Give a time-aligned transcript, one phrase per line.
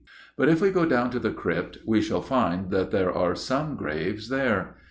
[0.35, 3.75] But if we go down to the crypt, we shall find that there are some
[3.75, 4.77] graves there.